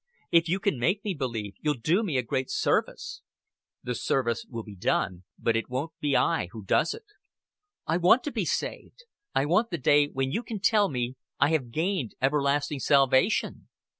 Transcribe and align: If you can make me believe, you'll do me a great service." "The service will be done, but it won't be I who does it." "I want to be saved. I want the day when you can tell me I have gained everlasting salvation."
If 0.31 0.49
you 0.49 0.59
can 0.59 0.79
make 0.79 1.03
me 1.05 1.13
believe, 1.13 1.53
you'll 1.61 1.75
do 1.75 2.01
me 2.01 2.17
a 2.17 2.23
great 2.23 2.49
service." 2.49 3.21
"The 3.83 3.93
service 3.93 4.47
will 4.49 4.63
be 4.63 4.75
done, 4.75 5.25
but 5.37 5.55
it 5.55 5.69
won't 5.69 5.91
be 5.99 6.17
I 6.17 6.47
who 6.53 6.65
does 6.65 6.95
it." 6.95 7.05
"I 7.85 7.97
want 7.97 8.23
to 8.23 8.31
be 8.31 8.43
saved. 8.43 9.03
I 9.35 9.45
want 9.45 9.69
the 9.69 9.77
day 9.77 10.07
when 10.07 10.31
you 10.31 10.41
can 10.41 10.59
tell 10.59 10.89
me 10.89 11.17
I 11.39 11.49
have 11.51 11.69
gained 11.69 12.15
everlasting 12.19 12.79
salvation." 12.79 13.67